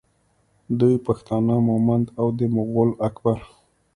[0.79, 3.39] دوی پښتانه مومند او د مغول اکبر